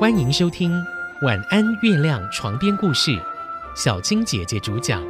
[0.00, 0.72] 欢迎收听
[1.26, 3.20] 《晚安月亮》床边故事，
[3.76, 5.02] 小青姐姐主讲。《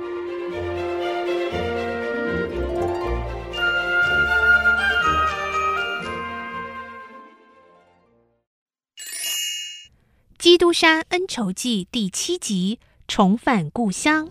[10.37, 14.29] 基督山恩仇记》第七集：重返故乡。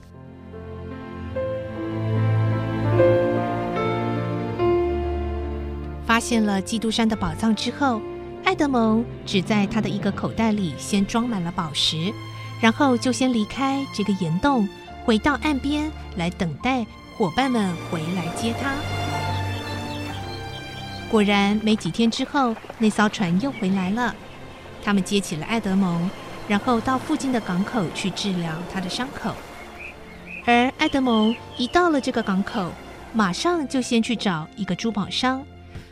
[6.05, 8.01] 发现了基督山的宝藏之后，
[8.49, 12.11] 爱德蒙只在他的一个口袋里先装满了宝石，
[12.59, 14.67] 然后就先离开这个岩洞，
[15.05, 16.83] 回到岸边来等待
[17.15, 18.73] 伙伴们回来接他。
[21.11, 24.15] 果然，没几天之后，那艘船又回来了。
[24.83, 26.09] 他们接起了爱德蒙，
[26.47, 29.35] 然后到附近的港口去治疗他的伤口。
[30.47, 32.71] 而爱德蒙一到了这个港口，
[33.13, 35.45] 马上就先去找一个珠宝商，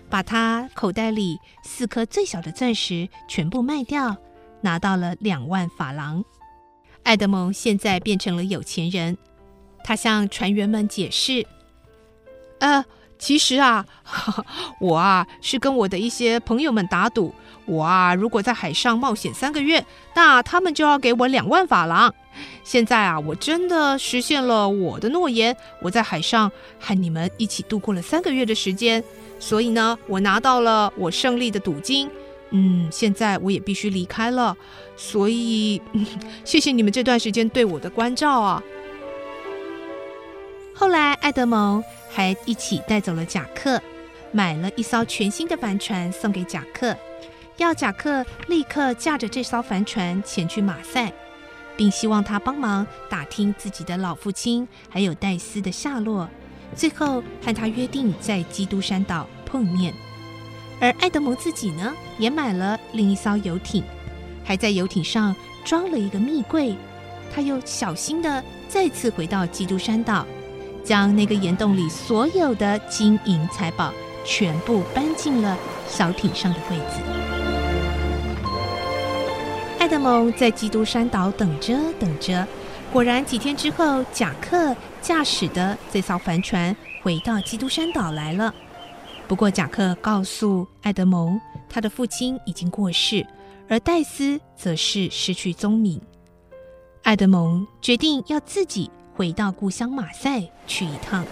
[0.09, 4.15] 把他口袋里四颗最小的钻石全部卖掉，
[4.61, 6.23] 拿到了两万法郎。
[7.03, 9.17] 爱德蒙现在变成了有钱人。
[9.83, 11.45] 他向船员们解释
[12.59, 12.83] ：“呃，
[13.17, 13.85] 其实啊，
[14.81, 17.33] 我啊是跟我的一些朋友们打赌。”
[17.65, 22.13] 我啊，如果在海上冒险三个月，那他们就要给我两万法郎。
[22.63, 29.03] 现在啊，我真的实现了我的诺言，我在海上和你们一起度过了三个月的时间，
[29.39, 32.09] 所以呢，我拿到了我胜利的赌金。
[32.51, 34.55] 嗯，现在我也必须离开了，
[34.95, 35.81] 所以
[36.45, 38.63] 谢谢你们这段时间对我的关照啊。
[40.73, 43.81] 后来，爱德蒙还一起带走了贾克，
[44.31, 46.95] 买了一艘全新的帆船送给贾克。
[47.57, 51.11] 要贾克立刻驾着这艘帆船前去马赛，
[51.77, 56.27] 并希望他帮忙打听自己的老父亲还有戴斯的下落，
[56.75, 59.93] 最后和他约定在基督山岛碰面。
[60.81, 63.83] 而爱德蒙自己呢，也买了另一艘游艇，
[64.43, 66.75] 还在游艇上装了一个密柜。
[67.33, 70.25] 他又小心的再次回到基督山岛，
[70.83, 75.57] 将那个岩洞里所有的金银财宝全部搬进了
[75.87, 77.56] 小艇上的柜子。
[79.79, 82.45] 爱德蒙在基督山岛等着等着，
[82.91, 88.53] 果然几天之后，贾克驾驶的这艘帆船回到基督山岛来了。
[89.27, 91.39] 不过，贾克告诉爱德蒙，
[91.69, 93.25] 他的父亲已经过世，
[93.69, 96.01] 而戴斯则是失去踪影。
[97.03, 101.23] 爱德蒙决定要自己回到故乡马赛去一趟。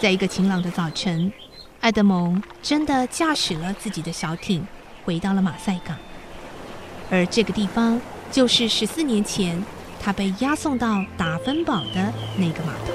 [0.00, 1.30] 在一个晴朗的早晨，
[1.80, 4.66] 爱德蒙真的驾驶了自己的小艇
[5.04, 5.96] 回到了马赛港。
[7.12, 8.00] 而这个地方
[8.30, 9.62] 就是十四年前
[10.00, 12.94] 他被押送到达芬堡的那个码头。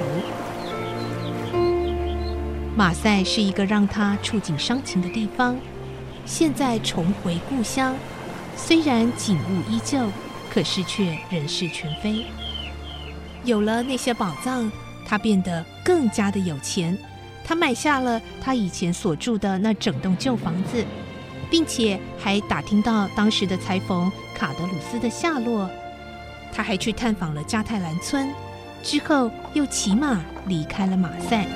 [2.75, 5.55] 马赛是一个让他触景伤情的地方。
[6.25, 7.95] 现在重回故乡，
[8.55, 9.99] 虽然景物依旧，
[10.49, 12.25] 可是却人事全非。
[13.43, 14.69] 有了那些宝藏，
[15.05, 16.97] 他变得更加的有钱。
[17.45, 20.83] 他买下了他以前所住的那整栋旧房子。
[21.49, 25.69] 并且还打听到当时的裁缝卡德鲁斯的下落，
[26.51, 28.29] 他还去探访了加泰兰村，
[28.83, 31.47] 之后又骑马离开了马赛。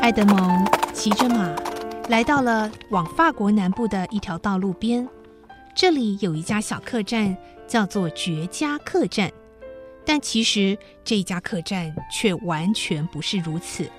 [0.00, 1.52] 爱德蒙骑着马
[2.08, 5.08] 来到了往法国南部的一条道路边，
[5.74, 7.36] 这里有一家小客栈，
[7.66, 9.32] 叫做绝佳客栈，
[10.04, 13.90] 但其实这家客栈却完全不是如此。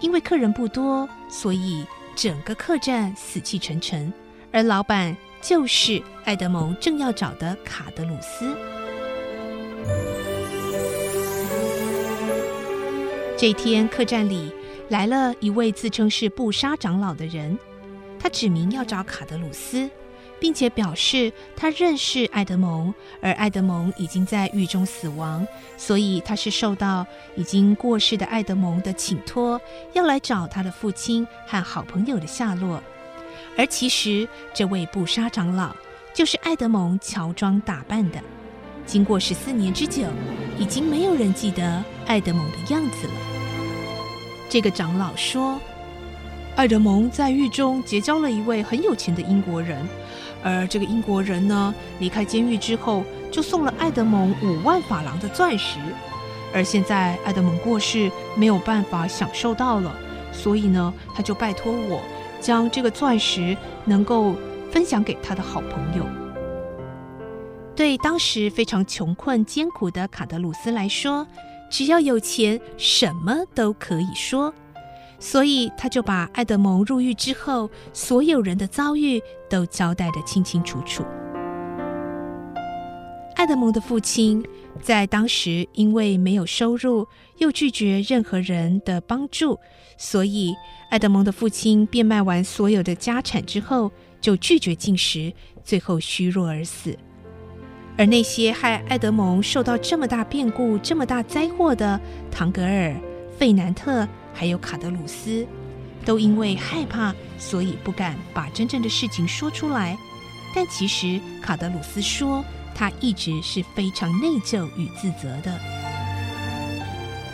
[0.00, 4.12] 因为客人不多，所以整个客栈死气沉沉。
[4.52, 8.56] 而老板就是爱德蒙正要找的卡德鲁斯。
[13.36, 14.52] 这天，客栈里
[14.88, 17.58] 来了一位自称是布莎长老的人，
[18.18, 19.90] 他指明要找卡德鲁斯。
[20.44, 25.48] 并且表示他认识爱德蒙，而爱德蒙已经在狱中死亡，
[25.78, 29.58] 所以他是受到已经过世的爱德蒙的请托，
[29.94, 32.82] 要来找他的父亲和好朋友的下落。
[33.56, 35.74] 而其实这位布莎长老
[36.12, 38.20] 就是爱德蒙乔装打扮的。
[38.84, 40.02] 经过十四年之久，
[40.58, 43.14] 已经没有人记得爱德蒙的样子了。
[44.50, 45.58] 这个长老说，
[46.54, 49.88] 爱德蒙在狱中结交了一位很有钱的英国人。
[50.44, 53.02] 而这个英国人呢，离开监狱之后，
[53.32, 55.78] 就送了爱德蒙五万法郎的钻石。
[56.52, 59.92] 而现在爱德蒙过世，没有办法享受到了，
[60.30, 62.00] 所以呢，他就拜托我，
[62.40, 64.36] 将这个钻石能够
[64.70, 66.06] 分享给他的好朋友。
[67.74, 71.26] 对当时非常穷困艰苦的卡德鲁斯来说，
[71.68, 74.54] 只要有钱，什么都可以说。
[75.18, 81.04] 所以他就把爱德蒙入狱之后所有人的遭遇都交代得清清楚楚。
[83.36, 84.44] 爱德蒙的父亲
[84.80, 87.06] 在当时因为没有收入，
[87.38, 89.58] 又拒绝任何人的帮助，
[89.98, 90.54] 所以
[90.90, 93.90] 爱德蒙的父亲变卖完所有的家产之后，
[94.20, 95.32] 就拒绝进食，
[95.64, 96.96] 最后虚弱而死。
[97.98, 102.00] 而那些害爱德蒙受到这么大变故、这么大灾祸的
[102.30, 102.94] 唐格尔、
[103.36, 105.46] 费南特，还有卡德鲁斯，
[106.04, 109.96] 都因为害怕，所以不敢把真正的事情说出来。
[110.54, 112.44] 但其实卡德鲁斯说。
[112.76, 115.60] 他一直是非常内疚与自责的。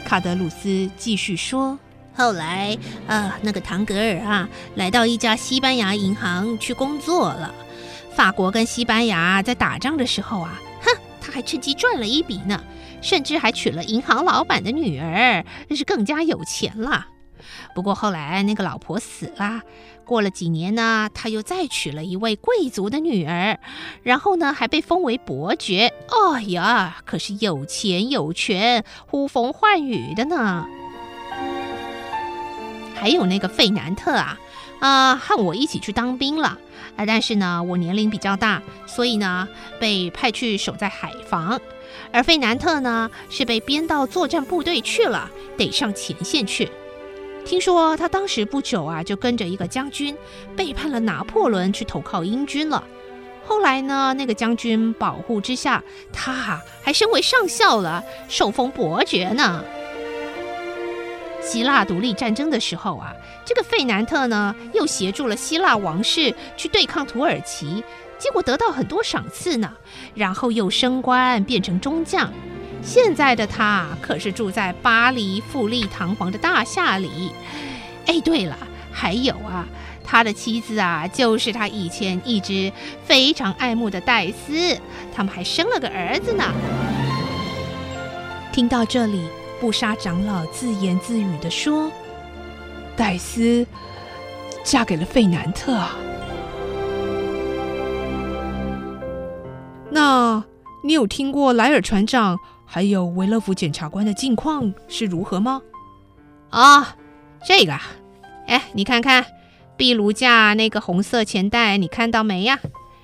[0.04, 1.78] 卡德鲁斯继续说
[2.14, 2.76] ：“后来，
[3.06, 7.54] 啊，那个唐格尔啊，来到一家西班牙银行去工作了。
[8.14, 10.90] 法国跟西班牙在打仗的时候啊，哼，
[11.22, 12.62] 他还趁机赚了一笔呢，
[13.00, 17.06] 甚至还娶了银行老板的女儿，那是更加有钱了。
[17.74, 19.62] 不过后来那个老婆死了。”
[20.10, 23.60] 过了几年呢，他又再娶了一位贵族的女儿，
[24.02, 25.92] 然后呢，还被封为伯爵。
[26.32, 30.66] 哎呀，可是有钱有权，呼风唤雨的呢。
[32.96, 34.36] 还有那个费南特啊，
[34.80, 36.58] 啊，和我一起去当兵了
[36.96, 39.46] 啊，但是呢，我年龄比较大，所以呢，
[39.78, 41.60] 被派去守在海防，
[42.12, 46.70] 而费南特呢，是被编到作战部队去了，得上前线去。
[47.44, 50.16] 听说他当时不久啊，就跟着一个将军
[50.54, 52.84] 背叛了拿破仑，去投靠英军了。
[53.46, 55.82] 后来呢，那个将军保护之下，
[56.12, 59.64] 他还升为上校了，受封伯爵呢。
[61.50, 63.12] 希腊独立战争的时候啊，
[63.44, 67.82] 这个费南特呢，又协助了希腊王室去对抗土耳其，
[68.20, 69.68] 结果得到很多赏赐呢，
[70.14, 72.32] 然后又升官变成中将。
[72.84, 77.32] 现在的他可是住在巴黎富丽堂皇的大厦里。
[78.06, 78.56] 哎，对了，
[78.92, 79.66] 还有啊，
[80.04, 82.72] 他的妻子啊，就是他以前一直
[83.04, 84.78] 非常爱慕的戴斯，
[85.12, 86.44] 他们还生了个儿子呢。
[88.52, 89.24] 听到这里，
[89.60, 91.90] 布莎长老自言自语地说
[92.96, 93.66] ：“戴斯
[94.64, 95.78] 嫁给了费南特。”
[99.92, 100.42] 那
[100.82, 102.38] 你有听过莱尔船长？
[102.64, 105.60] 还有维勒福检察官的近况是如何吗？
[106.50, 106.96] 啊，
[107.44, 107.72] 这个，
[108.46, 109.26] 哎，你看看
[109.76, 112.60] 壁炉架那个红色钱袋，你看到没呀？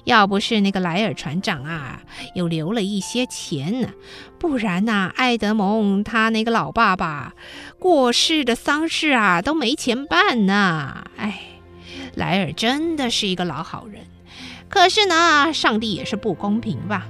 [0.06, 2.00] 要不是那个莱尔船长啊，
[2.34, 3.88] 又留了一些钱呢，
[4.38, 7.34] 不然呐，艾德蒙他那个老爸爸
[7.80, 11.04] 过世的丧事啊，都没钱办呢。
[11.16, 11.40] 哎，
[12.14, 14.04] 莱尔真的是一个老好人，
[14.68, 17.08] 可是呢，上帝也是不公平吧？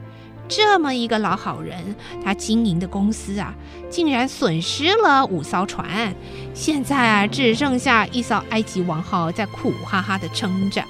[0.49, 1.95] 这么一个老好人，
[2.25, 3.55] 他经营的公司啊，
[3.91, 6.15] 竟然损失了五艘船，
[6.55, 10.83] 现在啊，只剩下一艘埃及王号在苦哈哈的撑着。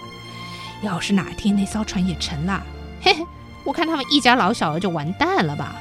[0.82, 2.62] 要是哪天那艘船也沉了，
[3.00, 3.25] 嘿嘿，
[3.64, 5.76] 我看他们一家老小就完蛋了吧。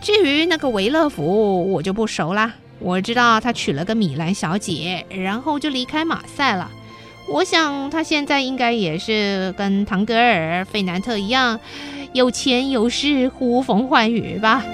[0.00, 2.52] 至于那个维勒福，我就不熟啦。
[2.78, 6.70] 我知道他娶了个米兰小姐，然后就离开马赛了。
[7.28, 11.58] 我想他现在应该也是跟唐格尔、费南特一样。
[12.12, 14.64] 有钱有势，呼风唤雨吧。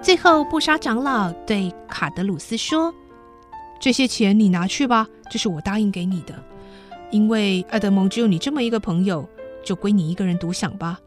[0.00, 2.94] 最后，布莎长老对卡德鲁斯说
[3.84, 6.32] ：“这些钱你拿去吧，这是我答应给你的。
[7.10, 9.28] 因为爱德蒙只有你这么一个朋友，
[9.62, 10.98] 就归你一个人独享吧。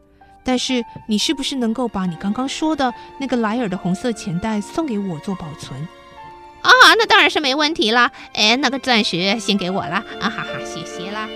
[0.44, 5.76] 但是，你是不是能够把你刚刚说的那个莱尔的红色钱袋送给我做保存？”
[6.62, 8.12] 啊，那当然是没问题啦。
[8.32, 10.04] 哎，那个钻石先给我啦。
[10.20, 11.28] 啊哈哈，谢谢啦。